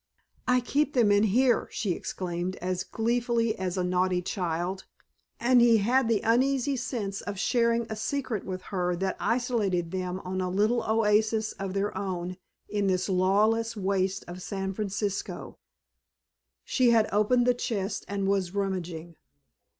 [0.47, 4.85] "I keep them in here," she exclaimed as gleefully as a naughty child;
[5.39, 10.19] and he had the uneasy sense of sharing a secret with her that isolated them
[10.21, 12.37] on a little oasis of their own
[12.67, 15.59] in this lawless waste of San Francisco.
[16.63, 19.17] She had opened the chest and was rummaging.